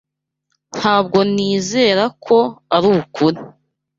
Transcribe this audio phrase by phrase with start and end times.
[0.77, 2.37] Ntabwo nizera ko
[2.75, 3.39] arukuri.